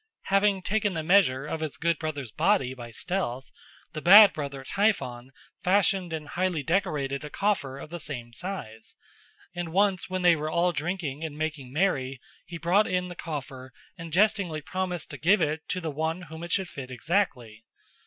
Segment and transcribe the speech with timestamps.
[0.33, 3.51] Having taken the measure of his good brother's body by stealth,
[3.93, 5.29] the bad brother Typhon
[5.63, 8.95] fashioned and highly decorated a coffer of the same size,
[9.53, 13.71] and once when they were all drinking and making merry he brought in the coffer
[13.95, 17.63] and jestingly promised to give it to the one whom it should fit exactly.